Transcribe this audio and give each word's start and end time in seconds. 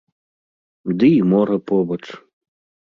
Ды 1.03 1.11
і 1.19 1.21
мора 1.35 1.57
побач. 1.69 2.03